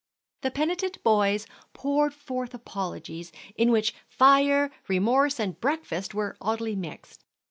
The 0.41 0.49
penitent 0.49 1.03
boys 1.03 1.45
poured 1.73 2.15
forth 2.15 2.55
apologies, 2.55 3.31
in 3.55 3.69
which 3.69 3.93
fire, 4.07 4.71
remorse, 4.87 5.39
and 5.39 5.61
breakfast 5.61 6.15
were 6.15 6.35
oddly 6.41 6.75
mixed. 6.75 7.23